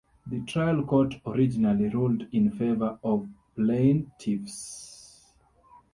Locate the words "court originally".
0.83-1.87